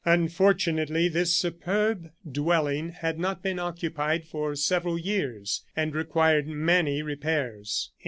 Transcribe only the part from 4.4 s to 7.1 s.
several years, and required many